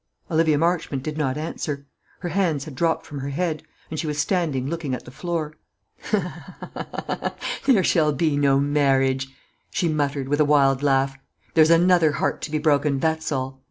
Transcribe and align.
Olivia 0.31 0.57
Marchmont 0.57 1.03
did 1.03 1.15
not 1.15 1.37
answer. 1.37 1.85
Her 2.21 2.29
hands 2.29 2.65
had 2.65 2.73
dropped 2.73 3.05
from 3.05 3.19
her 3.19 3.29
head, 3.29 3.61
and 3.91 3.99
she 3.99 4.07
was 4.07 4.17
standing 4.17 4.65
looking 4.67 4.95
at 4.95 5.05
the 5.05 5.11
floor. 5.11 5.53
"There 7.67 7.83
shall 7.83 8.11
be 8.11 8.35
no 8.35 8.59
marriage," 8.59 9.29
she 9.69 9.89
muttered, 9.89 10.27
with 10.27 10.39
a 10.39 10.43
wild 10.43 10.81
laugh. 10.81 11.19
"There's 11.53 11.69
another 11.69 12.13
heart 12.13 12.41
to 12.41 12.49
be 12.49 12.57
broken 12.57 12.99
that's 12.99 13.31
all. 13.31 13.59